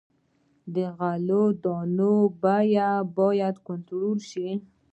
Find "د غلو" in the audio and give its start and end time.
0.73-1.43